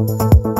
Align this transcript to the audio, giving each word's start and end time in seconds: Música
Música 0.00 0.59